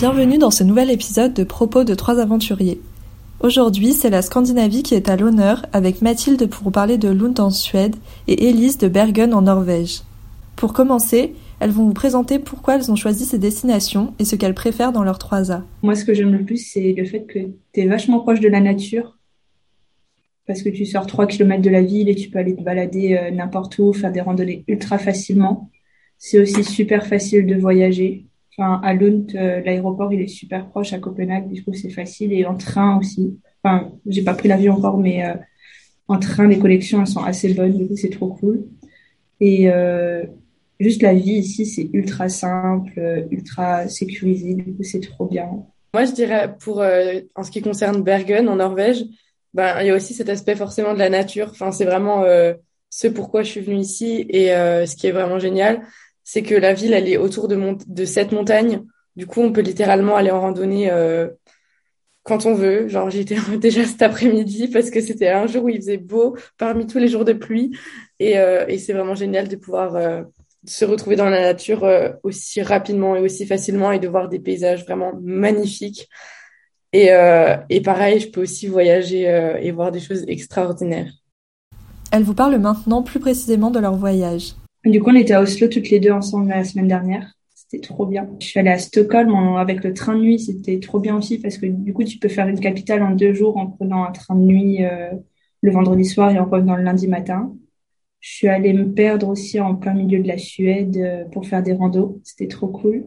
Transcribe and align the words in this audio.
Bienvenue 0.00 0.38
dans 0.38 0.52
ce 0.52 0.62
nouvel 0.62 0.92
épisode 0.92 1.34
de 1.34 1.42
Propos 1.42 1.82
de 1.82 1.92
trois 1.92 2.20
aventuriers. 2.20 2.80
Aujourd'hui, 3.40 3.94
c'est 3.94 4.10
la 4.10 4.22
Scandinavie 4.22 4.84
qui 4.84 4.94
est 4.94 5.08
à 5.08 5.16
l'honneur 5.16 5.66
avec 5.72 6.02
Mathilde 6.02 6.48
pour 6.48 6.70
parler 6.70 6.98
de 6.98 7.08
Lund 7.08 7.40
en 7.40 7.50
Suède 7.50 7.96
et 8.28 8.48
Elise 8.48 8.78
de 8.78 8.86
Bergen 8.86 9.34
en 9.34 9.42
Norvège. 9.42 10.02
Pour 10.54 10.72
commencer, 10.72 11.34
elles 11.58 11.72
vont 11.72 11.84
vous 11.86 11.94
présenter 11.94 12.38
pourquoi 12.38 12.76
elles 12.76 12.92
ont 12.92 12.94
choisi 12.94 13.24
ces 13.24 13.40
destinations 13.40 14.14
et 14.20 14.24
ce 14.24 14.36
qu'elles 14.36 14.54
préfèrent 14.54 14.92
dans 14.92 15.02
leurs 15.02 15.18
trois 15.18 15.50
A. 15.50 15.64
Moi, 15.82 15.96
ce 15.96 16.04
que 16.04 16.14
j'aime 16.14 16.30
le 16.32 16.44
plus, 16.44 16.64
c'est 16.64 16.92
le 16.92 17.04
fait 17.04 17.24
que 17.24 17.40
tu 17.72 17.80
es 17.80 17.88
vachement 17.88 18.20
proche 18.20 18.38
de 18.38 18.48
la 18.48 18.60
nature. 18.60 19.18
Parce 20.46 20.62
que 20.62 20.68
tu 20.68 20.86
sors 20.86 21.08
3 21.08 21.26
km 21.26 21.60
de 21.60 21.70
la 21.70 21.82
ville 21.82 22.08
et 22.08 22.14
tu 22.14 22.30
peux 22.30 22.38
aller 22.38 22.54
te 22.54 22.62
balader 22.62 23.18
euh, 23.20 23.32
n'importe 23.32 23.76
où, 23.80 23.92
faire 23.92 24.12
des 24.12 24.20
randonnées 24.20 24.64
ultra 24.68 24.96
facilement. 24.96 25.72
C'est 26.18 26.38
aussi 26.38 26.62
super 26.62 27.04
facile 27.04 27.46
de 27.46 27.56
voyager. 27.56 28.27
Enfin, 28.58 28.80
à 28.82 28.92
Lund, 28.92 29.30
euh, 29.36 29.60
l'aéroport, 29.60 30.12
il 30.12 30.20
est 30.20 30.26
super 30.26 30.68
proche 30.68 30.92
à 30.92 30.98
Copenhague, 30.98 31.48
du 31.48 31.62
coup, 31.62 31.72
c'est 31.74 31.90
facile. 31.90 32.32
Et 32.32 32.44
en 32.44 32.56
train 32.56 32.98
aussi. 32.98 33.38
Enfin, 33.62 33.92
j'ai 34.06 34.22
pas 34.22 34.34
pris 34.34 34.48
l'avion 34.48 34.74
encore, 34.74 34.98
mais 34.98 35.24
euh, 35.24 35.34
en 36.08 36.18
train, 36.18 36.48
les 36.48 36.58
connexions, 36.58 37.00
elles 37.00 37.06
sont 37.06 37.22
assez 37.22 37.54
bonnes, 37.54 37.78
du 37.78 37.86
coup, 37.86 37.96
c'est 37.96 38.10
trop 38.10 38.28
cool. 38.34 38.64
Et 39.40 39.70
euh, 39.70 40.24
juste 40.80 41.02
la 41.02 41.14
vie 41.14 41.34
ici, 41.34 41.66
c'est 41.66 41.88
ultra 41.92 42.28
simple, 42.28 43.26
ultra 43.30 43.86
sécurisé, 43.88 44.54
du 44.54 44.74
coup, 44.74 44.82
c'est 44.82 45.00
trop 45.00 45.26
bien. 45.26 45.48
Moi, 45.94 46.04
je 46.06 46.12
dirais, 46.12 46.52
pour, 46.58 46.82
en 46.82 47.42
ce 47.44 47.50
qui 47.52 47.62
concerne 47.62 48.02
Bergen, 48.02 48.48
en 48.48 48.56
Norvège, 48.56 49.04
ben, 49.54 49.80
il 49.82 49.86
y 49.86 49.90
a 49.90 49.94
aussi 49.94 50.14
cet 50.14 50.28
aspect 50.28 50.56
forcément 50.56 50.94
de 50.94 50.98
la 50.98 51.10
nature. 51.10 51.50
Enfin, 51.50 51.70
c'est 51.70 51.84
vraiment 51.84 52.24
ce 52.90 53.06
pourquoi 53.06 53.44
je 53.44 53.50
suis 53.50 53.60
venue 53.60 53.78
ici 53.78 54.26
et 54.28 54.48
ce 54.48 54.96
qui 54.96 55.06
est 55.06 55.12
vraiment 55.12 55.38
génial 55.38 55.82
c'est 56.30 56.42
que 56.42 56.54
la 56.54 56.74
ville, 56.74 56.92
elle 56.92 57.08
est 57.08 57.16
autour 57.16 57.48
de, 57.48 58.04
cette 58.04 58.32
montagne. 58.32 58.82
Du 59.16 59.26
coup, 59.26 59.40
on 59.40 59.50
peut 59.50 59.62
littéralement 59.62 60.14
aller 60.14 60.30
en 60.30 60.42
randonnée 60.42 60.92
euh, 60.92 61.30
quand 62.22 62.44
on 62.44 62.52
veut. 62.52 62.86
Genre, 62.86 63.08
j'y 63.08 63.20
étais 63.20 63.38
déjà 63.58 63.86
cet 63.86 64.02
après-midi 64.02 64.68
parce 64.68 64.90
que 64.90 65.00
c'était 65.00 65.30
un 65.30 65.46
jour 65.46 65.64
où 65.64 65.68
il 65.70 65.76
faisait 65.76 65.96
beau 65.96 66.36
parmi 66.58 66.86
tous 66.86 66.98
les 66.98 67.08
jours 67.08 67.24
de 67.24 67.32
pluie. 67.32 67.74
Et, 68.18 68.38
euh, 68.38 68.66
c'est 68.76 68.92
vraiment 68.92 69.14
génial 69.14 69.48
de 69.48 69.56
pouvoir 69.56 69.96
euh, 69.96 70.22
se 70.66 70.84
retrouver 70.84 71.16
dans 71.16 71.30
la 71.30 71.40
nature 71.40 71.88
aussi 72.22 72.60
rapidement 72.60 73.16
et 73.16 73.20
aussi 73.20 73.46
facilement 73.46 73.90
et 73.90 73.98
de 73.98 74.06
voir 74.06 74.28
des 74.28 74.38
paysages 74.38 74.84
vraiment 74.84 75.14
magnifiques. 75.22 76.10
Et, 76.92 77.08
et 77.70 77.80
pareil, 77.80 78.20
je 78.20 78.28
peux 78.28 78.42
aussi 78.42 78.66
voyager 78.66 79.22
et 79.62 79.70
voir 79.70 79.92
des 79.92 80.00
choses 80.00 80.24
extraordinaires. 80.28 81.10
Elle 82.12 82.24
vous 82.24 82.34
parle 82.34 82.58
maintenant 82.58 83.02
plus 83.02 83.18
précisément 83.18 83.70
de 83.70 83.78
leur 83.78 83.94
voyage. 83.94 84.52
Du 84.88 85.02
coup, 85.02 85.10
on 85.10 85.14
était 85.14 85.34
à 85.34 85.42
Oslo 85.42 85.68
toutes 85.68 85.90
les 85.90 86.00
deux 86.00 86.10
ensemble 86.10 86.48
la 86.48 86.64
semaine 86.64 86.88
dernière. 86.88 87.34
C'était 87.54 87.86
trop 87.86 88.06
bien. 88.06 88.28
Je 88.40 88.46
suis 88.46 88.58
allée 88.58 88.70
à 88.70 88.78
Stockholm 88.78 89.34
avec 89.56 89.84
le 89.84 89.92
train 89.92 90.14
de 90.14 90.20
nuit. 90.20 90.38
C'était 90.38 90.80
trop 90.80 90.98
bien 90.98 91.16
aussi 91.16 91.38
parce 91.38 91.58
que 91.58 91.66
du 91.66 91.92
coup, 91.92 92.04
tu 92.04 92.18
peux 92.18 92.28
faire 92.28 92.48
une 92.48 92.58
capitale 92.58 93.02
en 93.02 93.10
deux 93.10 93.34
jours 93.34 93.58
en 93.58 93.66
prenant 93.66 94.04
un 94.04 94.12
train 94.12 94.34
de 94.34 94.40
nuit 94.40 94.84
euh, 94.84 95.10
le 95.62 95.70
vendredi 95.72 96.04
soir 96.04 96.30
et 96.30 96.38
en 96.38 96.46
revenant 96.46 96.76
le 96.76 96.82
lundi 96.82 97.06
matin. 97.08 97.52
Je 98.20 98.30
suis 98.34 98.48
allée 98.48 98.72
me 98.72 98.92
perdre 98.92 99.28
aussi 99.28 99.60
en 99.60 99.76
plein 99.76 99.94
milieu 99.94 100.20
de 100.20 100.28
la 100.28 100.38
Suède 100.38 100.96
euh, 100.96 101.24
pour 101.26 101.46
faire 101.46 101.62
des 101.62 101.72
randos. 101.72 102.20
C'était 102.24 102.48
trop 102.48 102.68
cool. 102.68 103.04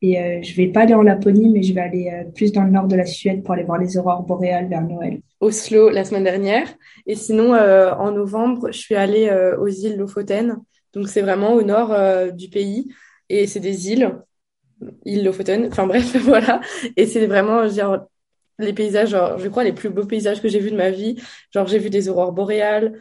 Et 0.00 0.20
euh, 0.20 0.42
je 0.42 0.54
vais 0.54 0.68
pas 0.68 0.82
aller 0.82 0.94
en 0.94 1.02
Laponie, 1.02 1.48
mais 1.48 1.62
je 1.62 1.72
vais 1.72 1.80
aller 1.80 2.10
euh, 2.12 2.30
plus 2.30 2.52
dans 2.52 2.62
le 2.62 2.70
nord 2.70 2.86
de 2.86 2.94
la 2.94 3.06
Suède 3.06 3.42
pour 3.42 3.54
aller 3.54 3.64
voir 3.64 3.78
les 3.78 3.96
aurores 3.96 4.22
boréales 4.22 4.68
vers 4.68 4.82
Noël. 4.82 5.20
Oslo 5.40 5.88
la 5.90 6.04
semaine 6.04 6.24
dernière. 6.24 6.68
Et 7.06 7.14
sinon, 7.14 7.54
en 7.54 8.10
novembre, 8.10 8.68
je 8.72 8.78
suis 8.78 8.96
allée 8.96 9.30
aux 9.58 9.68
îles 9.68 9.96
Lofoten. 9.96 10.56
Donc 10.92 11.08
c'est 11.08 11.22
vraiment 11.22 11.52
au 11.54 11.62
nord 11.62 11.94
du 12.32 12.48
pays. 12.48 12.92
Et 13.28 13.46
c'est 13.46 13.60
des 13.60 13.90
îles, 13.90 14.16
îles 15.04 15.24
Lofoten. 15.24 15.66
Enfin 15.66 15.86
bref, 15.88 16.16
voilà. 16.16 16.60
Et 16.96 17.06
c'est 17.06 17.26
vraiment, 17.26 17.68
genre, 17.68 18.08
les 18.58 18.72
paysages, 18.72 19.10
genre, 19.10 19.38
je 19.38 19.48
crois, 19.48 19.64
les 19.64 19.72
plus 19.72 19.90
beaux 19.90 20.06
paysages 20.06 20.42
que 20.42 20.48
j'ai 20.48 20.60
vus 20.60 20.70
de 20.70 20.76
ma 20.76 20.90
vie. 20.90 21.16
Genre, 21.52 21.66
j'ai 21.66 21.78
vu 21.78 21.90
des 21.90 22.08
aurores 22.08 22.32
boréales. 22.32 23.00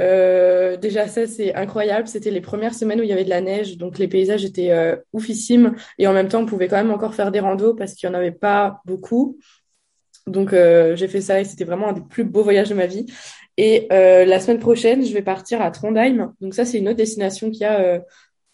Euh, 0.00 0.76
déjà 0.76 1.06
ça 1.06 1.24
c'est 1.28 1.54
incroyable, 1.54 2.08
c'était 2.08 2.32
les 2.32 2.40
premières 2.40 2.74
semaines 2.74 2.98
où 2.98 3.04
il 3.04 3.08
y 3.08 3.12
avait 3.12 3.22
de 3.24 3.30
la 3.30 3.40
neige, 3.40 3.76
donc 3.78 3.98
les 3.98 4.08
paysages 4.08 4.44
étaient 4.44 4.72
euh, 4.72 4.96
oufissimes 5.12 5.76
et 5.98 6.08
en 6.08 6.12
même 6.12 6.26
temps 6.28 6.40
on 6.40 6.46
pouvait 6.46 6.66
quand 6.66 6.76
même 6.76 6.90
encore 6.90 7.14
faire 7.14 7.30
des 7.30 7.38
randos 7.38 7.74
parce 7.74 7.94
qu'il 7.94 8.08
y 8.08 8.10
en 8.10 8.14
avait 8.14 8.32
pas 8.32 8.80
beaucoup. 8.86 9.38
Donc 10.26 10.52
euh, 10.52 10.96
j'ai 10.96 11.08
fait 11.08 11.20
ça 11.20 11.40
et 11.40 11.44
c'était 11.44 11.64
vraiment 11.64 11.88
un 11.90 11.92
des 11.92 12.00
plus 12.00 12.24
beaux 12.24 12.42
voyages 12.42 12.70
de 12.70 12.74
ma 12.74 12.86
vie. 12.86 13.06
Et 13.56 13.86
euh, 13.92 14.24
la 14.24 14.40
semaine 14.40 14.58
prochaine 14.58 15.04
je 15.04 15.12
vais 15.12 15.22
partir 15.22 15.62
à 15.62 15.70
Trondheim, 15.70 16.34
donc 16.40 16.54
ça 16.54 16.64
c'est 16.64 16.78
une 16.78 16.88
autre 16.88 16.96
destination 16.96 17.50
qu'il 17.50 17.60
y 17.60 17.64
a 17.64 17.80
euh, 17.80 18.00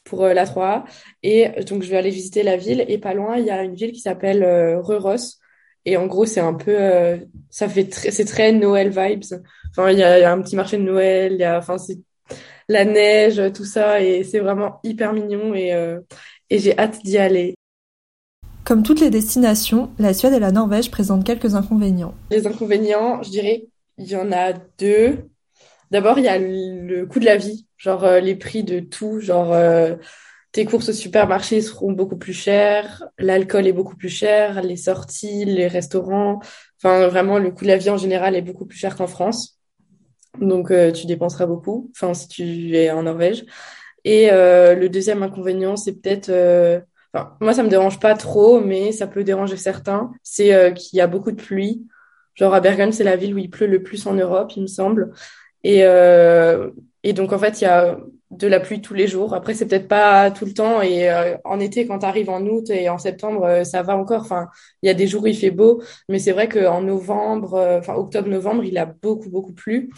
pour 0.05 0.27
la 0.27 0.45
3A 0.45 0.85
et 1.23 1.49
donc 1.69 1.83
je 1.83 1.91
vais 1.91 1.97
aller 1.97 2.11
visiter 2.11 2.43
la 2.43 2.57
ville 2.57 2.85
et 2.89 2.99
pas 2.99 3.15
loin 3.15 3.37
il 3.37 3.45
y 3.45 3.51
a 3.51 3.63
une 3.63 3.75
ville 3.75 3.93
qui 3.93 4.01
s'appelle 4.01 4.45
Røros 4.83 5.41
et 5.87 5.97
en 5.97 6.07
gros, 6.07 6.27
c'est 6.27 6.41
un 6.41 6.55
peu, 6.55 6.75
euh, 6.77 7.17
ça 7.49 7.69
fait 7.69 7.89
c'est 7.93 8.25
très 8.25 8.53
Noël 8.53 8.91
vibes. 8.91 9.25
Enfin, 9.71 9.91
il 9.91 9.99
y 9.99 10.03
a, 10.03 10.19
y 10.19 10.25
a, 10.25 10.33
un 10.33 10.43
petit 10.43 10.57
marché 10.57 10.77
de 10.77 10.83
Noël, 10.83 11.33
il 11.33 11.41
y 11.41 11.45
a, 11.45 11.59
enfin, 11.59 11.79
c'est 11.79 11.99
la 12.69 12.85
neige, 12.85 13.41
tout 13.55 13.65
ça, 13.65 14.01
et 14.01 14.23
c'est 14.23 14.41
vraiment 14.41 14.79
hyper 14.85 15.13
mignon 15.13 15.55
et, 15.55 15.73
euh, 15.73 16.01
et 16.51 16.59
j'ai 16.59 16.79
hâte 16.79 17.03
d'y 17.03 17.19
aller. 17.19 17.55
Comme 18.65 18.83
toutes 18.83 19.01
les 19.01 19.11
destinations, 19.11 19.91
la 19.99 20.13
Suède 20.13 20.35
et 20.35 20.39
la 20.39 20.53
Norvège 20.53 20.91
présentent 20.91 21.25
quelques 21.25 21.55
inconvénients. 21.55 22.15
Les 22.31 22.47
inconvénients, 22.47 23.23
je 23.23 23.31
dirais, 23.31 23.65
il 24.01 24.11
y 24.11 24.17
en 24.17 24.33
a 24.33 24.53
deux. 24.79 25.31
D'abord, 25.91 26.19
il 26.19 26.25
y 26.25 26.29
a 26.29 26.39
le 26.39 27.05
coût 27.07 27.21
de 27.21 27.25
la 27.25 27.37
vie, 27.37 27.67
genre 27.77 28.05
euh, 28.05 28.21
les 28.21 28.35
prix 28.35 28.65
de 28.65 28.81
tout, 28.81 29.21
genre 29.21 29.55
tes 30.53 30.65
courses 30.65 30.89
au 30.89 30.93
supermarché 30.93 31.61
seront 31.61 31.93
beaucoup 31.93 32.17
plus 32.17 32.33
chères, 32.33 33.05
l'alcool 33.19 33.67
est 33.67 33.73
beaucoup 33.73 33.97
plus 33.97 34.09
cher, 34.09 34.63
les 34.63 34.77
sorties, 34.77 35.45
les 35.45 35.69
restaurants, 35.69 36.41
enfin 36.77 37.07
vraiment 37.07 37.39
le 37.39 37.51
coût 37.53 37.65
de 37.65 37.69
la 37.69 37.77
vie 37.77 37.91
en 37.91 37.97
général 37.97 38.35
est 38.35 38.43
beaucoup 38.43 38.67
plus 38.67 38.79
cher 38.79 38.97
qu'en 38.97 39.07
France. 39.07 39.61
Donc 40.41 40.71
euh, 40.71 40.91
tu 40.91 41.07
dépenseras 41.07 41.47
beaucoup, 41.47 41.91
enfin 41.95 42.15
si 42.15 42.29
tu 42.29 42.77
es 42.77 42.91
en 42.91 43.05
Norvège. 43.05 43.45
Et 44.05 44.33
euh, 44.33 44.75
le 44.75 44.89
deuxième 44.89 45.23
inconvénient, 45.23 45.77
c'est 45.77 45.93
peut-être, 45.93 46.31
euh, 46.31 46.81
moi 47.41 47.53
ça 47.53 47.63
me 47.63 47.69
dérange 47.69 48.01
pas 48.01 48.15
trop, 48.15 48.61
mais 48.61 48.91
ça 48.93 49.07
peut 49.07 49.23
déranger 49.23 49.57
certains, 49.57 50.11
c'est 50.25 50.75
qu'il 50.75 50.97
y 50.99 51.01
a 51.01 51.07
beaucoup 51.07 51.31
de 51.31 51.41
pluie. 51.41 51.87
Genre 52.41 52.55
à 52.55 52.61
Bergen, 52.61 52.91
c'est 52.93 53.05
la 53.05 53.17
ville 53.17 53.35
où 53.35 53.39
il 53.39 53.51
pleut 53.51 53.69
le 53.69 53.83
plus 53.83 54.07
en 54.07 54.15
Europe, 54.15 54.53
il 54.57 54.63
me 54.63 54.67
semble. 54.67 55.13
Et, 55.63 55.85
et 57.03 57.13
donc 57.13 57.33
en 57.33 57.39
fait, 57.39 57.61
il 57.61 57.65
y 57.65 57.67
a 57.67 57.99
de 58.31 58.47
la 58.47 58.61
pluie 58.61 58.81
tous 58.81 58.95
les 58.95 59.09
jours. 59.09 59.35
Après, 59.35 59.55
c'est 59.55 59.67
peut-être 59.67 59.89
pas 59.89 60.31
tout 60.31 60.45
le 60.45 60.55
temps. 60.55 60.81
Et 60.83 61.11
euh, 61.11 61.37
en 61.45 61.59
été, 61.61 61.87
quand 61.87 62.01
tu 62.01 62.07
arrives 62.07 62.31
en 62.31 62.43
août 62.47 62.71
et 62.71 62.89
en 62.89 62.99
septembre, 62.99 63.45
euh, 63.45 63.65
ça 63.65 63.83
va 63.83 63.97
encore. 63.97 64.23
Enfin, 64.23 64.49
il 64.83 64.87
y 64.87 64.91
a 64.91 64.95
des 64.95 65.07
jours 65.07 65.25
où 65.25 65.27
il 65.27 65.37
fait 65.37 65.51
beau, 65.51 65.83
mais 66.09 66.19
c'est 66.19 66.33
vrai 66.33 66.49
qu'en 66.49 66.83
novembre, 66.83 67.55
euh, 67.55 67.79
enfin 67.81 67.95
octobre-novembre, 67.95 68.65
il 68.65 68.79
a 68.79 68.87
beaucoup 68.87 69.31
beaucoup 69.31 69.53
plu. 69.53 69.91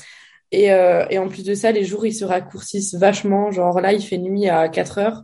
Et, 0.52 0.66
et 0.66 1.18
en 1.18 1.28
plus 1.28 1.44
de 1.44 1.54
ça, 1.54 1.72
les 1.72 1.84
jours 1.84 2.04
ils 2.06 2.12
se 2.14 2.24
raccourcissent 2.26 2.94
vachement. 2.94 3.50
Genre 3.50 3.80
là, 3.80 3.92
il 3.94 4.02
fait 4.02 4.18
nuit 4.18 4.48
à 4.48 4.68
4 4.68 4.98
heures. 4.98 5.22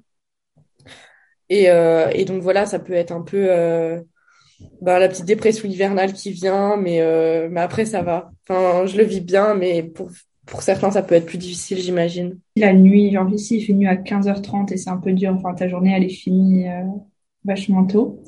Et, 1.51 1.65
et 1.67 2.25
donc 2.25 2.43
voilà, 2.43 2.67
ça 2.67 2.79
peut 2.79 2.93
être 2.93 3.13
un 3.13 3.23
peu 3.23 3.49
bah, 4.83 4.99
la 4.99 5.09
petite 5.09 5.25
dépression 5.25 5.69
hivernale 5.69 6.13
qui 6.13 6.33
vient, 6.33 6.77
mais 6.77 7.01
mais 7.51 7.61
après 7.61 7.85
ça 7.85 8.03
va. 8.03 8.31
Enfin, 8.49 8.87
je 8.87 8.97
le 8.97 9.05
vis 9.05 9.21
bien, 9.21 9.55
mais 9.55 9.83
pour 9.83 10.11
pour 10.49 10.63
certains, 10.63 10.91
ça 10.91 11.03
peut 11.03 11.15
être 11.15 11.27
plus 11.27 11.39
difficile, 11.39 11.79
j'imagine. 11.79 12.39
La 12.57 12.73
nuit, 12.73 13.13
genre 13.13 13.29
ici, 13.31 13.59
il 13.59 13.65
fait 13.65 13.73
nuit 13.73 13.87
à 13.87 13.97
15h30 13.97 14.73
et 14.73 14.77
c'est 14.77 14.91
un 14.91 14.97
peu 14.97 15.13
dur. 15.13 15.35
Enfin, 15.35 15.55
ta 15.55 15.69
journée, 15.69 15.93
elle 15.95 16.05
est 16.05 16.09
finie 16.09 16.69
euh, 16.69 16.85
vachement 17.45 17.85
tôt. 17.85 18.23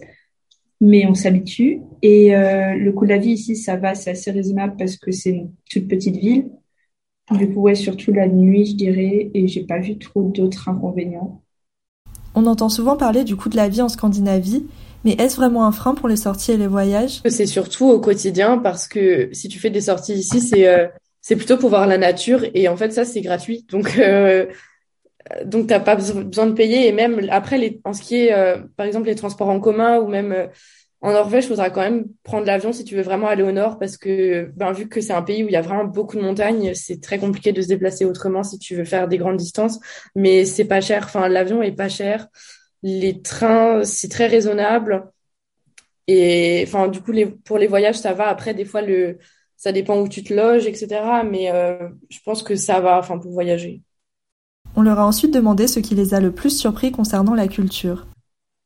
Mais 0.81 1.07
on 1.07 1.15
s'habitue. 1.15 1.81
Et 2.03 2.35
euh, 2.35 2.75
le 2.75 2.93
coût 2.93 3.05
de 3.05 3.11
la 3.11 3.19
vie 3.19 3.33
ici, 3.33 3.57
ça 3.57 3.77
va, 3.77 3.95
c'est 3.95 4.11
assez 4.11 4.31
raisonnable 4.31 4.77
parce 4.79 4.97
que 4.97 5.11
c'est 5.11 5.31
une 5.31 5.51
toute 5.71 5.89
petite 5.89 6.17
ville. 6.17 6.51
Du 7.31 7.49
coup, 7.53 7.61
ouais, 7.61 7.75
surtout 7.75 8.13
la 8.13 8.29
nuit, 8.29 8.67
je 8.67 8.75
dirais, 8.75 9.31
et 9.33 9.47
j'ai 9.47 9.65
pas 9.65 9.79
vu 9.79 9.99
trop 9.99 10.23
d'autres 10.23 10.69
inconvénients. 10.69 11.43
On 12.35 12.47
entend 12.47 12.69
souvent 12.69 12.97
parler 12.97 13.25
du 13.25 13.37
coût 13.37 13.49
de 13.49 13.57
la 13.57 13.69
vie 13.69 13.83
en 13.83 13.89
Scandinavie, 13.89 14.67
mais 15.05 15.13
est-ce 15.13 15.37
vraiment 15.37 15.67
un 15.67 15.73
frein 15.73 15.95
pour 15.95 16.09
les 16.09 16.17
sorties 16.17 16.53
et 16.53 16.57
les 16.57 16.67
voyages? 16.67 17.21
C'est 17.27 17.47
surtout 17.47 17.89
au 17.89 18.01
quotidien 18.01 18.59
parce 18.59 18.87
que 18.87 19.29
si 19.33 19.49
tu 19.49 19.59
fais 19.59 19.71
des 19.71 19.81
sorties 19.81 20.15
ici, 20.15 20.41
c'est 20.41 20.69
euh, 20.69 20.87
c'est 21.21 21.37
plutôt 21.37 21.57
pour 21.57 21.71
voir 21.71 21.87
la 21.87 21.99
nature 21.99 22.45
et 22.55 22.69
en 22.69 22.77
fait 22.77 22.93
ça 22.93 23.05
c'est 23.05 23.21
gratuit. 23.21 23.67
Donc 23.71 23.99
euh, 23.99 24.47
donc 25.45 25.67
t'as 25.67 25.81
pas 25.81 25.97
besoin 25.97 26.47
de 26.47 26.53
payer. 26.53 26.89
Et 26.89 26.93
même 26.93 27.27
après 27.31 27.59
les 27.59 27.81
en 27.85 27.93
ce 27.93 28.03
qui 28.03 28.17
est 28.17 28.33
euh, 28.33 28.57
par 28.77 28.87
exemple 28.87 29.07
les 29.07 29.15
transports 29.15 29.49
en 29.49 29.61
commun 29.61 29.99
ou 29.99 30.09
même 30.09 30.33
euh, 30.33 30.47
en 31.03 31.13
Norvège, 31.13 31.47
faudra 31.47 31.71
quand 31.71 31.81
même 31.81 32.05
prendre 32.25 32.47
l'avion 32.47 32.75
si 32.75 32.85
tu 32.85 32.95
veux 32.95 33.03
vraiment 33.03 33.29
aller 33.29 33.43
au 33.43 33.53
nord 33.53 33.79
parce 33.79 33.97
que 33.97 34.51
ben 34.55 34.73
vu 34.73 34.87
que 34.87 35.01
c'est 35.01 35.15
un 35.15 35.23
pays 35.23 35.43
où 35.43 35.47
il 35.49 35.53
y 35.53 35.57
a 35.57 35.63
vraiment 35.63 35.85
beaucoup 35.85 36.17
de 36.17 36.23
montagnes, 36.23 36.75
c'est 36.75 37.01
très 37.01 37.19
compliqué 37.19 37.53
de 37.53 37.63
se 37.63 37.69
déplacer 37.69 38.05
autrement 38.05 38.43
si 38.43 38.59
tu 38.59 38.75
veux 38.75 38.85
faire 38.85 39.09
des 39.09 39.17
grandes 39.17 39.39
distances, 39.39 39.81
mais 40.15 40.45
c'est 40.45 40.67
pas 40.67 40.83
cher, 40.83 41.05
enfin 41.05 41.29
l'avion 41.29 41.63
est 41.63 41.73
pas 41.73 41.89
cher, 41.89 42.29
les 42.83 43.23
trains 43.23 43.85
c'est 43.85 44.09
très 44.09 44.27
raisonnable 44.27 45.11
et 46.07 46.65
enfin 46.67 46.89
du 46.89 47.01
coup 47.01 47.13
les 47.13 47.27
pour 47.27 47.59
les 47.59 47.67
voyages 47.67 47.99
ça 47.99 48.13
va 48.15 48.29
après 48.29 48.55
des 48.55 48.65
fois 48.65 48.83
le 48.83 49.19
ça 49.61 49.73
dépend 49.73 50.01
où 50.01 50.09
tu 50.09 50.25
te 50.25 50.33
loges, 50.33 50.67
etc. 50.67 51.23
Mais 51.31 51.51
euh, 51.51 51.91
je 52.09 52.19
pense 52.25 52.43
que 52.43 52.57
ça 52.57 52.81
va, 52.81 52.99
enfin, 52.99 53.19
pour 53.19 53.31
voyager. 53.31 53.83
On 54.75 54.81
leur 54.81 54.99
a 54.99 55.07
ensuite 55.07 55.35
demandé 55.35 55.67
ce 55.67 55.81
qui 55.81 55.95
les 55.95 56.15
a 56.15 56.21
le 56.21 56.33
plus 56.33 56.59
surpris 56.59 56.93
concernant 56.93 57.35
la 57.35 57.47
culture. 57.47 58.07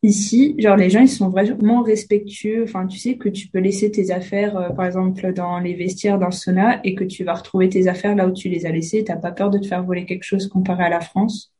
Ici, 0.04 0.54
genre 0.58 0.76
les 0.76 0.90
gens 0.90 1.00
ils 1.00 1.08
sont 1.08 1.30
vraiment 1.30 1.82
respectueux. 1.82 2.62
Enfin, 2.62 2.86
tu 2.86 2.98
sais 2.98 3.16
que 3.16 3.28
tu 3.28 3.48
peux 3.48 3.58
laisser 3.58 3.90
tes 3.90 4.12
affaires, 4.12 4.56
euh, 4.56 4.68
par 4.68 4.86
exemple 4.86 5.32
dans 5.32 5.58
les 5.58 5.74
vestiaires, 5.74 6.20
dans 6.20 6.26
le 6.26 6.32
sauna, 6.32 6.80
et 6.84 6.94
que 6.94 7.02
tu 7.02 7.24
vas 7.24 7.34
retrouver 7.34 7.68
tes 7.68 7.88
affaires 7.88 8.14
là 8.14 8.28
où 8.28 8.32
tu 8.32 8.48
les 8.48 8.64
as 8.64 8.70
laissées. 8.70 9.02
T'as 9.02 9.16
pas 9.16 9.32
peur 9.32 9.50
de 9.50 9.58
te 9.58 9.66
faire 9.66 9.82
voler 9.82 10.04
quelque 10.04 10.22
chose 10.24 10.46
comparé 10.46 10.84
à 10.84 10.90
la 10.90 11.00
France? 11.00 11.53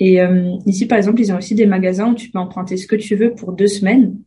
Et 0.00 0.20
euh, 0.20 0.56
ici, 0.66 0.86
par 0.86 0.98
exemple, 0.98 1.20
ils 1.20 1.32
ont 1.32 1.38
aussi 1.38 1.54
des 1.54 1.66
magasins 1.66 2.10
où 2.10 2.14
tu 2.14 2.30
peux 2.30 2.38
emprunter 2.38 2.76
ce 2.76 2.86
que 2.86 2.96
tu 2.96 3.16
veux 3.16 3.34
pour 3.34 3.52
deux 3.52 3.68
semaines. 3.68 4.18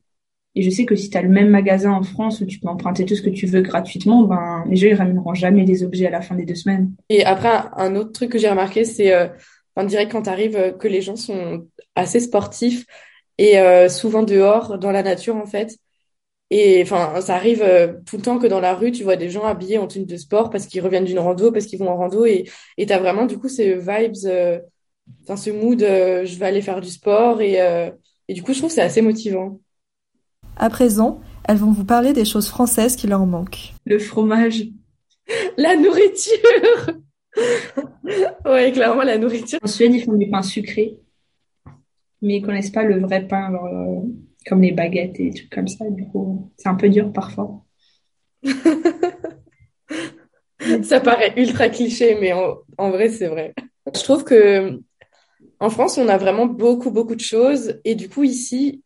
Et 0.55 0.63
je 0.63 0.69
sais 0.69 0.85
que 0.85 0.95
si 0.95 1.09
tu 1.09 1.17
as 1.17 1.21
le 1.21 1.29
même 1.29 1.49
magasin 1.49 1.91
en 1.91 2.01
France 2.01 2.41
où 2.41 2.45
tu 2.45 2.59
peux 2.59 2.67
emprunter 2.67 3.05
tout 3.05 3.15
ce 3.15 3.21
que 3.21 3.29
tu 3.29 3.45
veux 3.45 3.61
gratuitement, 3.61 4.23
ben 4.23 4.63
les 4.67 4.75
gens 4.75 4.87
ils 4.87 4.95
ramèneront 4.95 5.35
jamais 5.35 5.65
des 5.65 5.83
objets 5.83 6.07
à 6.07 6.09
la 6.09 6.21
fin 6.21 6.35
des 6.35 6.45
deux 6.45 6.55
semaines. 6.55 6.93
Et 7.09 7.23
après, 7.25 7.49
un 7.75 7.95
autre 7.95 8.11
truc 8.11 8.31
que 8.31 8.39
j'ai 8.39 8.49
remarqué, 8.49 8.83
c'est, 8.83 9.13
euh, 9.13 9.27
on 9.75 9.83
dirait 9.83 10.07
quand 10.07 10.23
tu 10.23 10.29
arrives 10.29 10.75
que 10.79 10.87
les 10.87 11.01
gens 11.01 11.15
sont 11.15 11.67
assez 11.95 12.19
sportifs 12.19 12.85
et 13.37 13.59
euh, 13.59 13.89
souvent 13.89 14.23
dehors 14.23 14.79
dans 14.79 14.91
la 14.91 15.03
nature 15.03 15.35
en 15.35 15.45
fait. 15.45 15.77
Et 16.49 16.81
enfin, 16.81 17.19
ça 17.21 17.35
arrive 17.35 17.61
euh, 17.61 17.93
tout 18.05 18.15
le 18.17 18.21
temps 18.21 18.39
que 18.39 18.47
dans 18.47 18.61
la 18.61 18.73
rue, 18.73 18.91
tu 18.91 19.03
vois 19.03 19.17
des 19.17 19.29
gens 19.29 19.43
habillés 19.43 19.77
en 19.77 19.87
tenue 19.87 20.05
de 20.05 20.17
sport 20.17 20.49
parce 20.49 20.65
qu'ils 20.65 20.81
reviennent 20.81 21.03
d'une 21.05 21.19
rando, 21.19 21.51
parce 21.51 21.65
qu'ils 21.65 21.79
vont 21.79 21.89
en 21.89 21.97
rando 21.97 22.25
et 22.25 22.45
et 22.77 22.85
t'as 22.85 22.99
vraiment 22.99 23.25
du 23.25 23.37
coup 23.37 23.49
ces 23.49 23.75
vibes, 23.75 24.15
euh, 24.25 24.59
enfin 25.23 25.37
ce 25.37 25.49
mood, 25.49 25.79
je 25.79 26.37
vais 26.37 26.45
aller 26.45 26.61
faire 26.61 26.81
du 26.81 26.89
sport 26.89 27.41
et 27.41 27.57
et 28.27 28.33
du 28.33 28.43
coup 28.43 28.53
je 28.53 28.59
trouve 28.59 28.69
que 28.69 28.75
c'est 28.75 28.81
assez 28.81 29.01
motivant. 29.01 29.59
À 30.55 30.69
présent, 30.69 31.21
elles 31.47 31.57
vont 31.57 31.71
vous 31.71 31.85
parler 31.85 32.13
des 32.13 32.25
choses 32.25 32.47
françaises 32.47 32.95
qui 32.95 33.07
leur 33.07 33.25
manquent. 33.25 33.73
Le 33.85 33.99
fromage, 33.99 34.63
la 35.57 35.75
nourriture. 35.75 37.01
ouais, 38.45 38.71
clairement 38.71 39.03
la 39.03 39.17
nourriture. 39.17 39.59
En 39.61 39.67
Suède, 39.67 39.93
ils 39.93 40.03
font 40.03 40.13
du 40.13 40.29
pain 40.29 40.41
sucré 40.41 40.97
mais 42.21 42.37
ils 42.37 42.41
connaissent 42.41 42.71
pas 42.71 42.83
le 42.83 42.99
vrai 42.99 43.27
pain, 43.27 43.53
euh, 43.53 44.01
comme 44.47 44.61
les 44.61 44.71
baguettes 44.71 45.19
et 45.19 45.29
des 45.29 45.33
trucs 45.33 45.49
comme 45.49 45.67
ça. 45.67 45.85
Du 45.89 46.07
coup, 46.07 46.51
c'est 46.57 46.69
un 46.69 46.75
peu 46.75 46.89
dur 46.89 47.11
parfois. 47.11 47.63
ça 50.83 50.99
paraît 50.99 51.33
ultra 51.37 51.69
cliché, 51.69 52.17
mais 52.19 52.33
en, 52.33 52.91
vrai, 52.91 53.09
c'est 53.09 53.27
vrai. 53.27 53.53
Je 53.93 54.03
trouve 54.03 54.23
que 54.23 54.81
en 55.59 55.69
France, 55.69 55.97
on 55.97 56.07
a 56.07 56.17
vraiment 56.17 56.45
beaucoup, 56.45 56.91
beaucoup 56.91 57.15
de 57.15 57.21
choses. 57.21 57.79
Et 57.83 57.95
du 57.95 58.09
coup, 58.09 58.23
ici, 58.23 58.83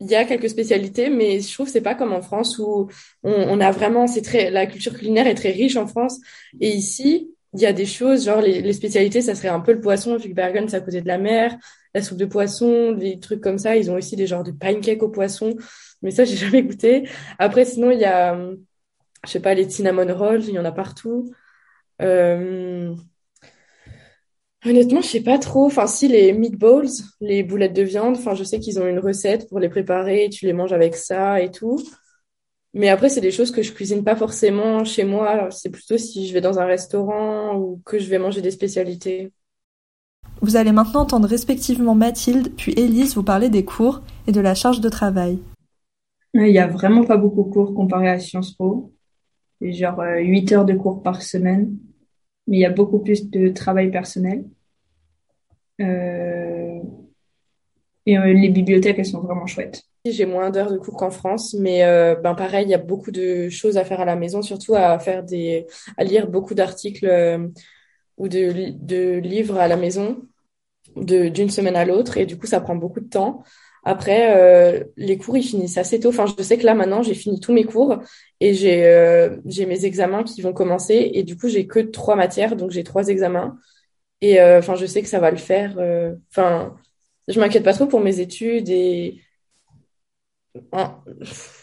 il 0.00 0.08
y 0.10 0.14
a 0.14 0.24
quelques 0.24 0.50
spécialités, 0.50 1.10
mais 1.10 1.40
je 1.40 1.52
trouve 1.52 1.66
que 1.66 1.72
c'est 1.72 1.80
pas 1.80 1.94
comme 1.94 2.12
en 2.12 2.22
France 2.22 2.58
où 2.58 2.88
on, 3.22 3.60
a 3.60 3.70
vraiment, 3.70 4.06
c'est 4.06 4.22
très, 4.22 4.50
la 4.50 4.66
culture 4.66 4.94
culinaire 4.94 5.26
est 5.26 5.34
très 5.34 5.50
riche 5.50 5.76
en 5.76 5.86
France. 5.86 6.20
Et 6.60 6.70
ici, 6.70 7.30
il 7.54 7.60
y 7.60 7.66
a 7.66 7.72
des 7.72 7.86
choses, 7.86 8.24
genre 8.26 8.40
les, 8.40 8.60
les 8.60 8.72
spécialités, 8.72 9.22
ça 9.22 9.34
serait 9.34 9.48
un 9.48 9.60
peu 9.60 9.72
le 9.72 9.80
poisson, 9.80 10.16
vu 10.16 10.30
que 10.30 10.34
Bergen, 10.34 10.68
c'est 10.68 10.76
à 10.76 10.80
côté 10.80 11.00
de 11.00 11.08
la 11.08 11.18
mer 11.18 11.56
la 11.94 12.02
soupe 12.02 12.18
de 12.18 12.26
poisson, 12.26 12.92
des 12.92 13.20
trucs 13.20 13.40
comme 13.40 13.58
ça. 13.58 13.76
Ils 13.76 13.90
ont 13.90 13.94
aussi 13.94 14.16
des 14.16 14.26
genres 14.26 14.44
de 14.44 14.50
pancakes 14.50 15.02
au 15.02 15.08
poisson, 15.08 15.56
mais 16.02 16.10
ça, 16.10 16.24
j'ai 16.24 16.36
jamais 16.36 16.62
goûté. 16.62 17.08
Après, 17.38 17.64
sinon, 17.64 17.90
il 17.90 18.00
y 18.00 18.04
a, 18.04 18.36
je 19.24 19.30
sais 19.30 19.40
pas, 19.40 19.54
les 19.54 19.68
cinnamon 19.70 20.12
rolls, 20.14 20.44
il 20.44 20.54
y 20.54 20.58
en 20.58 20.64
a 20.64 20.72
partout. 20.72 21.32
Euh... 22.02 22.94
Honnêtement, 24.66 25.02
je 25.02 25.08
sais 25.08 25.22
pas 25.22 25.38
trop. 25.38 25.66
Enfin, 25.66 25.86
si 25.86 26.08
les 26.08 26.32
meatballs, 26.32 26.88
les 27.20 27.42
boulettes 27.42 27.74
de 27.74 27.82
viande, 27.82 28.16
enfin, 28.16 28.34
je 28.34 28.44
sais 28.44 28.60
qu'ils 28.60 28.80
ont 28.80 28.86
une 28.86 28.98
recette 28.98 29.48
pour 29.48 29.58
les 29.58 29.68
préparer. 29.68 30.30
Tu 30.30 30.46
les 30.46 30.54
manges 30.54 30.72
avec 30.72 30.96
ça 30.96 31.40
et 31.40 31.50
tout. 31.50 31.78
Mais 32.72 32.88
après, 32.88 33.08
c'est 33.08 33.20
des 33.20 33.30
choses 33.30 33.52
que 33.52 33.62
je 33.62 33.72
cuisine 33.72 34.02
pas 34.02 34.16
forcément 34.16 34.84
chez 34.84 35.04
moi. 35.04 35.48
C'est 35.50 35.70
plutôt 35.70 35.98
si 35.98 36.26
je 36.26 36.32
vais 36.32 36.40
dans 36.40 36.58
un 36.58 36.64
restaurant 36.64 37.56
ou 37.56 37.80
que 37.84 37.98
je 37.98 38.08
vais 38.08 38.18
manger 38.18 38.40
des 38.40 38.50
spécialités. 38.50 39.32
Vous 40.40 40.56
allez 40.56 40.72
maintenant 40.72 41.02
entendre 41.02 41.28
respectivement 41.28 41.94
Mathilde 41.94 42.52
puis 42.56 42.72
Élise 42.72 43.14
vous 43.14 43.22
parler 43.22 43.48
des 43.48 43.64
cours 43.64 44.02
et 44.26 44.32
de 44.32 44.40
la 44.40 44.54
charge 44.54 44.80
de 44.80 44.88
travail. 44.88 45.38
Il 46.34 46.42
n'y 46.42 46.58
a 46.58 46.66
vraiment 46.66 47.04
pas 47.04 47.16
beaucoup 47.16 47.44
de 47.44 47.50
cours 47.50 47.74
comparé 47.74 48.08
à 48.08 48.18
Sciences 48.18 48.52
Po. 48.52 48.92
C'est 49.60 49.72
genre 49.72 50.00
8 50.00 50.52
euh, 50.52 50.56
heures 50.56 50.64
de 50.64 50.74
cours 50.74 51.02
par 51.02 51.22
semaine, 51.22 51.78
mais 52.46 52.58
il 52.58 52.60
y 52.60 52.64
a 52.64 52.70
beaucoup 52.70 52.98
plus 53.00 53.30
de 53.30 53.48
travail 53.48 53.90
personnel. 53.90 54.44
Euh, 55.80 56.80
et 58.06 58.18
euh, 58.18 58.32
les 58.32 58.48
bibliothèques, 58.50 58.98
elles 58.98 59.06
sont 59.06 59.20
vraiment 59.20 59.46
chouettes. 59.46 59.82
J'ai 60.04 60.26
moins 60.26 60.50
d'heures 60.50 60.70
de 60.70 60.78
cours 60.78 60.96
qu'en 60.96 61.10
France, 61.10 61.54
mais 61.54 61.80
ben 62.22 62.34
pareil, 62.34 62.66
il 62.66 62.70
y 62.70 62.74
a 62.74 62.78
beaucoup 62.78 63.10
de 63.10 63.48
choses 63.48 63.78
à 63.78 63.86
faire 63.86 64.02
à 64.02 64.04
la 64.04 64.16
maison, 64.16 64.42
surtout 64.42 64.74
à 64.74 64.98
faire 64.98 65.22
des, 65.22 65.66
à 65.96 66.04
lire 66.04 66.28
beaucoup 66.28 66.52
d'articles 66.52 67.06
ou 68.18 68.28
de, 68.28 68.72
de 68.78 69.18
livres 69.18 69.58
à 69.58 69.66
la 69.66 69.76
maison 69.76 70.20
d'une 70.96 71.50
semaine 71.50 71.76
à 71.76 71.84
l'autre 71.84 72.18
et 72.18 72.26
du 72.26 72.38
coup 72.38 72.46
ça 72.46 72.60
prend 72.60 72.76
beaucoup 72.76 73.00
de 73.00 73.08
temps. 73.08 73.42
Après, 73.84 74.34
euh, 74.36 74.82
les 74.96 75.18
cours 75.18 75.36
ils 75.36 75.42
finissent 75.42 75.76
assez 75.76 76.00
tôt. 76.00 76.08
Enfin, 76.08 76.24
je 76.26 76.42
sais 76.42 76.56
que 76.56 76.64
là 76.64 76.74
maintenant 76.74 77.02
j'ai 77.02 77.14
fini 77.14 77.38
tous 77.38 77.52
mes 77.52 77.64
cours 77.64 77.98
et 78.40 78.54
j'ai 78.54 78.86
euh, 78.86 79.36
mes 79.44 79.84
examens 79.84 80.24
qui 80.24 80.40
vont 80.40 80.54
commencer 80.54 81.10
et 81.14 81.22
du 81.22 81.36
coup 81.36 81.48
j'ai 81.48 81.66
que 81.66 81.80
trois 81.80 82.16
matières 82.16 82.56
donc 82.56 82.70
j'ai 82.70 82.82
trois 82.82 83.08
examens 83.08 83.58
et 84.22 84.40
euh, 84.40 84.58
enfin 84.58 84.74
je 84.74 84.86
sais 84.86 85.02
que 85.02 85.08
ça 85.08 85.20
va 85.20 85.30
le 85.30 85.36
faire. 85.36 85.76
Enfin, 86.30 86.74
je 87.28 87.38
m'inquiète 87.38 87.64
pas 87.64 87.74
trop 87.74 87.86
pour 87.86 88.00
mes 88.00 88.20
études 88.20 88.70
et 88.70 89.20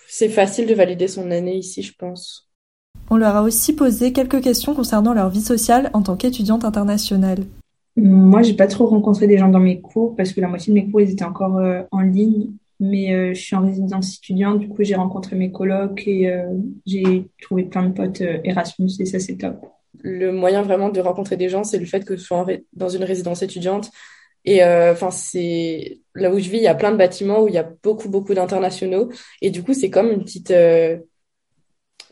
c'est 0.08 0.30
facile 0.30 0.68
de 0.68 0.76
valider 0.76 1.08
son 1.08 1.32
année 1.32 1.56
ici, 1.56 1.82
je 1.82 1.94
pense. 1.98 2.52
On 3.10 3.18
leur 3.18 3.36
a 3.36 3.44
aussi 3.44 3.74
posé 3.74 4.14
quelques 4.14 4.42
questions 4.42 4.76
concernant 4.76 5.14
leur 5.14 5.30
vie 5.30 5.42
sociale 5.42 5.90
en 5.94 6.02
tant 6.02 6.16
qu'étudiante 6.16 6.66
internationale. 6.66 7.46
Moi, 7.98 8.42
j'ai 8.42 8.54
pas 8.54 8.68
trop 8.68 8.88
rencontré 8.88 9.28
des 9.28 9.38
gens 9.38 9.50
dans 9.50 9.60
mes 9.60 9.82
cours 9.82 10.16
parce 10.16 10.32
que 10.32 10.40
la 10.40 10.48
moitié 10.48 10.74
de 10.74 10.80
mes 10.80 10.90
cours, 10.90 11.02
ils 11.02 11.12
étaient 11.12 11.26
encore 11.26 11.58
euh, 11.58 11.84
en 11.92 12.02
ligne. 12.02 12.52
Mais 12.80 13.14
euh, 13.14 13.34
je 13.34 13.40
suis 13.40 13.56
en 13.56 13.62
résidence 13.62 14.18
étudiante, 14.18 14.60
du 14.60 14.68
coup, 14.68 14.84
j'ai 14.84 14.96
rencontré 14.96 15.36
mes 15.36 15.52
colocs 15.52 16.02
et 16.08 16.30
euh, 16.30 16.48
j'ai 16.88 17.30
trouvé 17.40 17.66
plein 17.66 17.84
de 17.84 17.94
potes 17.94 18.22
Erasmus 18.22 18.90
et 19.00 19.06
ça, 19.06 19.20
c'est 19.20 19.38
top. 19.38 19.68
Le 20.00 20.32
moyen 20.32 20.64
vraiment 20.64 20.90
de 20.90 21.00
rencontrer 21.00 21.38
des 21.38 21.48
gens, 21.48 21.64
c'est 21.64 21.78
le 21.78 21.86
fait 21.86 22.04
que 22.04 22.18
je 22.18 22.24
sois 22.24 22.48
dans 22.74 22.90
une 22.90 23.04
résidence 23.04 23.44
étudiante. 23.44 23.92
Et 24.46 24.64
enfin, 24.64 25.12
c'est 25.12 26.00
là 26.16 26.34
où 26.34 26.40
je 26.40 26.50
vis, 26.50 26.58
il 26.58 26.64
y 26.64 26.68
a 26.68 26.74
plein 26.74 26.92
de 26.92 26.98
bâtiments 26.98 27.44
où 27.44 27.48
il 27.48 27.54
y 27.54 27.60
a 27.60 27.70
beaucoup, 27.84 28.10
beaucoup 28.10 28.34
d'internationaux. 28.34 29.12
Et 29.44 29.52
du 29.52 29.62
coup, 29.62 29.76
c'est 29.76 29.92
comme 29.92 30.10
une 30.12 30.24
petite 30.24 30.52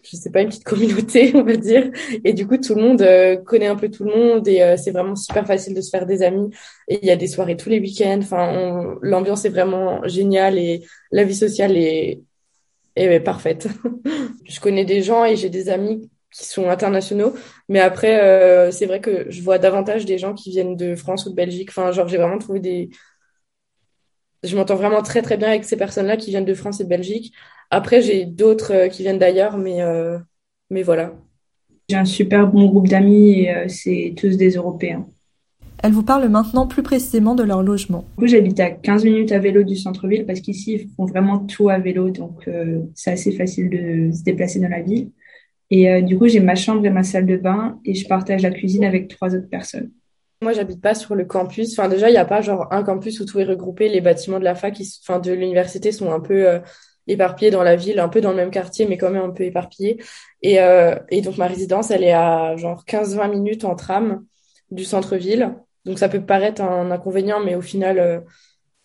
je 0.04 0.18
sais 0.18 0.30
pas, 0.30 0.42
une 0.42 0.50
petite 0.50 0.64
communauté, 0.64 1.32
on 1.36 1.44
va 1.44 1.56
dire. 1.56 1.92
Et 2.24 2.34
du 2.34 2.48
coup, 2.48 2.58
tout 2.58 2.76
le 2.76 2.82
monde 2.82 3.02
euh, 3.02 3.38
connaît 3.38 3.68
un 3.68 3.76
peu 3.76 3.90
tout 3.90 4.04
le 4.04 4.12
monde 4.16 4.48
et 4.48 4.62
euh, 4.62 4.78
c'est 4.78 4.92
vraiment 4.92 5.16
super 5.16 5.46
facile 5.46 5.74
de 5.74 5.82
se 5.82 5.90
faire 5.90 6.06
des 6.06 6.24
amis. 6.24 6.50
Et 6.88 7.00
il 7.02 7.08
y 7.08 7.12
a 7.12 7.16
des 7.16 7.28
soirées 7.28 7.58
tous 7.58 7.70
les 7.70 7.80
week-ends. 7.80 8.20
Enfin, 8.22 8.98
l'ambiance 9.02 9.46
est 9.46 9.50
vraiment 9.50 10.06
géniale 10.08 10.58
et 10.58 10.84
la 11.12 11.24
vie 11.24 11.36
sociale 11.36 11.78
est, 11.78 12.22
est, 12.96 13.20
parfaite. 13.20 13.68
je 14.46 14.60
connais 14.60 14.86
des 14.86 15.02
gens 15.02 15.26
et 15.26 15.36
j'ai 15.36 15.50
des 15.50 15.70
amis 15.70 16.10
qui 16.32 16.46
sont 16.46 16.70
internationaux. 16.70 17.34
Mais 17.68 17.80
après, 17.80 18.22
euh, 18.22 18.72
c'est 18.72 18.86
vrai 18.86 19.02
que 19.02 19.26
je 19.30 19.42
vois 19.42 19.58
davantage 19.58 20.06
des 20.06 20.18
gens 20.18 20.34
qui 20.34 20.52
viennent 20.52 20.76
de 20.76 20.96
France 20.96 21.26
ou 21.26 21.30
de 21.30 21.36
Belgique. 21.36 21.70
Enfin, 21.70 21.92
genre, 21.92 22.08
j'ai 22.08 22.18
vraiment 22.18 22.38
trouvé 22.38 22.60
des... 22.60 22.90
Je 24.44 24.56
m'entends 24.56 24.76
vraiment 24.76 25.02
très, 25.02 25.22
très 25.22 25.38
bien 25.38 25.50
avec 25.50 25.66
ces 25.66 25.76
personnes-là 25.76 26.16
qui 26.16 26.30
viennent 26.30 26.46
de 26.46 26.54
France 26.54 26.80
et 26.80 26.86
de 26.86 26.90
Belgique. 26.90 27.34
Après, 27.72 28.02
j'ai 28.02 28.26
d'autres 28.26 28.74
euh, 28.74 28.88
qui 28.88 29.04
viennent 29.04 29.20
d'ailleurs, 29.20 29.58
mais, 29.58 29.82
euh, 29.82 30.18
mais 30.70 30.82
voilà. 30.82 31.14
J'ai 31.90 31.98
un 31.98 32.06
super 32.06 32.48
bon 32.48 32.66
groupe 32.66 32.88
d'amis 32.88 33.42
et 33.42 33.54
euh, 33.54 33.66
c'est 33.68 34.14
tous 34.16 34.38
des 34.38 34.52
Européens. 34.52 35.08
Elle 35.84 35.92
vous 35.92 36.04
parle 36.04 36.28
maintenant 36.28 36.68
plus 36.68 36.84
précisément 36.84 37.36
de 37.36 37.44
leur 37.44 37.64
logement. 37.64 38.06
Du 38.18 38.24
coup, 38.24 38.28
j'habite 38.28 38.60
à 38.60 38.70
15 38.70 39.06
minutes 39.06 39.32
à 39.32 39.40
vélo 39.40 39.64
du 39.64 39.76
centre-ville 39.76 40.26
parce 40.26 40.42
qu'ici, 40.42 40.74
ils 40.74 40.90
font 40.96 41.06
vraiment 41.06 41.40
tout 41.40 41.70
à 41.70 41.80
vélo, 41.80 42.10
donc 42.10 42.50
c'est 42.96 43.12
assez 43.12 43.32
facile 43.32 43.70
de 43.70 44.12
se 44.14 44.22
déplacer 44.24 44.60
dans 44.60 44.68
la 44.68 44.82
ville. 44.82 45.12
Et 45.70 46.02
du 46.02 46.18
coup, 46.18 46.28
j'ai 46.28 46.42
ma 46.42 46.56
chambre 46.56 46.86
et 46.86 46.90
ma 46.90 47.04
salle 47.04 47.26
de 47.26 47.38
bain 47.38 47.80
et 47.86 47.94
je 47.94 48.06
partage 48.10 48.42
la 48.42 48.52
cuisine 48.52 48.84
avec 48.84 49.08
trois 49.08 49.34
autres 49.34 49.48
personnes. 49.48 49.90
Moi, 50.42 50.54
j'habite 50.54 50.82
pas 50.82 50.96
sur 50.96 51.16
le 51.16 51.26
campus. 51.26 51.78
Enfin, 51.78 51.90
déjà, 51.90 52.10
il 52.10 52.14
n'y 52.14 52.18
a 52.18 52.26
pas 52.26 52.42
genre 52.42 52.68
un 52.72 52.84
campus 52.84 53.20
où 53.20 53.26
tout 53.26 53.40
est 53.40 53.44
regroupé. 53.44 53.90
Les 53.90 54.02
bâtiments 54.02 54.40
de 54.40 54.46
la 54.46 54.56
fac, 54.56 54.78
enfin, 55.04 55.20
de 55.20 55.34
l'université 55.34 55.92
sont 55.92 56.12
un 56.12 56.20
peu 56.22 56.62
éparpillés 57.10 57.52
dans 57.52 57.64
la 57.64 57.76
ville, 57.76 58.00
un 58.00 58.10
peu 58.10 58.22
dans 58.22 58.32
le 58.32 58.38
même 58.38 58.52
quartier, 58.52 58.86
mais 58.88 58.98
quand 58.98 59.10
même 59.10 59.24
un 59.24 59.32
peu 59.32 59.44
éparpillés. 59.44 60.02
Et, 60.42 60.62
euh, 60.62 60.96
et 61.10 61.22
donc 61.22 61.38
ma 61.38 61.48
résidence, 61.48 61.92
elle 61.92 62.04
est 62.04 62.14
à 62.14 62.56
genre 62.56 62.86
15-20 62.86 63.30
minutes 63.30 63.66
en 63.66 63.76
tram 63.76 64.26
du 64.72 64.86
centre-ville. 64.86 65.56
Donc 65.86 66.00
ça 66.00 66.10
peut 66.10 66.24
paraître 66.26 66.62
un 66.62 66.92
inconvénient, 66.92 67.40
mais 67.44 67.56
au 67.56 67.62
final, 67.62 68.00
euh, 68.00 68.20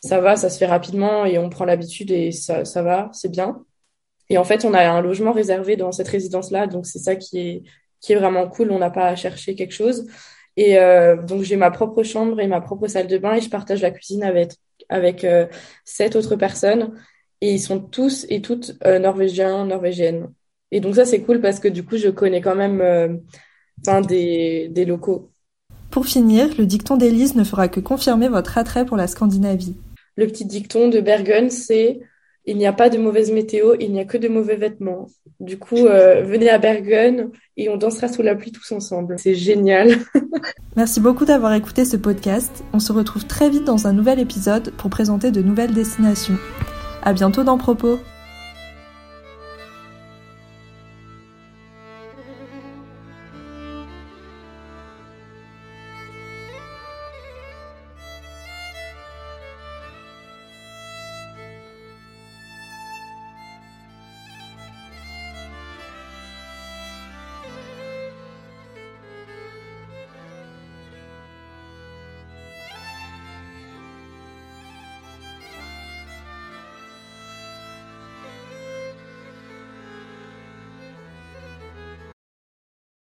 ça 0.01 0.21
va, 0.21 0.37
ça 0.37 0.51
se 0.51 0.59
fait 0.59 0.67
rapidement 0.67 1.25
et 1.27 1.39
on 1.39 1.51
prend 1.51 1.65
l'habitude 1.65 2.11
et 2.11 2.33
ça, 2.33 2.65
ça 2.65 2.83
va, 2.83 3.11
c'est 3.13 3.31
bien. 3.31 3.65
Et 4.31 4.39
en 4.39 4.45
fait, 4.45 4.65
on 4.65 4.75
a 4.75 4.89
un 4.89 5.03
logement 5.03 5.33
réservé 5.33 5.77
dans 5.77 5.93
cette 5.93 6.09
résidence-là, 6.09 6.67
donc 6.67 6.87
c'est 6.87 6.99
ça 6.99 7.17
qui 7.17 7.39
est, 7.39 7.63
qui 8.01 8.13
est 8.13 8.17
vraiment 8.17 8.49
cool. 8.49 8.71
On 8.73 8.79
n'a 8.79 8.91
pas 8.91 9.07
à 9.09 9.17
chercher 9.17 9.55
quelque 9.55 9.73
chose. 9.75 10.07
Et 10.57 10.79
euh, 10.79 11.21
donc 11.21 11.43
j'ai 11.43 11.57
ma 11.57 11.71
propre 11.71 12.03
chambre 12.03 12.41
et 12.41 12.47
ma 12.47 12.61
propre 12.61 12.87
salle 12.87 13.09
de 13.09 13.19
bain 13.19 13.35
et 13.35 13.41
je 13.41 13.51
partage 13.51 13.83
la 13.83 13.91
cuisine 13.91 14.23
avec 14.23 14.53
avec 14.89 15.25
euh, 15.25 15.47
sept 15.85 16.15
autres 16.17 16.37
personnes 16.37 16.95
et 17.41 17.53
ils 17.53 17.61
sont 17.61 17.81
tous 17.81 18.27
et 18.29 18.41
toutes 18.41 18.77
euh, 18.85 18.99
norvégiens, 18.99 19.67
norvégiennes. 19.67 20.29
Et 20.71 20.81
donc 20.81 20.95
ça 20.95 21.05
c'est 21.05 21.23
cool 21.23 21.41
parce 21.41 21.61
que 21.61 21.69
du 21.69 21.85
coup 21.85 21.97
je 21.97 22.09
connais 22.09 22.41
quand 22.41 22.55
même 22.55 22.81
euh, 22.81 23.09
des, 24.09 24.69
des 24.71 24.85
locaux. 24.85 25.31
Pour 25.91 26.07
finir, 26.07 26.49
le 26.59 26.67
dicton 26.67 26.97
d'Élise 26.97 27.35
ne 27.37 27.45
fera 27.45 27.69
que 27.69 27.81
confirmer 27.81 28.29
votre 28.29 28.59
attrait 28.59 28.85
pour 28.85 28.97
la 28.97 29.07
Scandinavie. 29.07 29.77
le 30.17 30.27
petit 30.27 30.45
dicton 30.45 30.89
de 30.89 31.01
Bergen, 31.01 31.51
c'est 31.51 32.01
il 32.47 32.57
n'y 32.57 32.67
a 32.67 32.73
pas 32.73 32.91
de 32.91 32.99
mauvaise 32.99 33.33
météo, 33.33 33.75
il 33.81 33.93
n'y 33.93 34.01
a 34.01 34.05
que 34.05 34.19
de 34.19 34.29
mauvais 34.29 34.57
vêtements. 34.57 35.07
Du 35.41 35.59
coup, 35.59 35.77
euh, 35.77 36.23
venez 36.23 36.51
à 36.51 36.59
Bergen 36.59 37.31
et 37.57 37.69
on 37.69 37.77
dansera 37.77 38.09
sous 38.09 38.23
la 38.23 38.35
pluie 38.35 38.53
tous 38.53 38.73
ensemble. 38.73 39.17
C'est 39.19 39.35
génial. 39.35 39.97
Merci 40.77 41.01
beaucoup 41.01 41.25
d'avoir 41.25 41.55
écouté 41.55 41.85
ce 41.85 41.97
podcast. 41.97 42.65
On 42.73 42.81
se 42.81 42.93
retrouve 42.93 43.27
très 43.27 43.49
vite 43.49 43.65
dans 43.65 43.87
un 43.87 43.93
nouvel 43.93 44.21
épisode 44.21 44.73
pour 44.73 44.91
présenter 44.91 45.31
de 45.31 45.43
nouvelles 45.43 45.73
destinations. 45.73 46.37
À 47.03 47.13
bientôt 47.13 47.45
dans 47.45 47.59
Propos. 47.59 47.99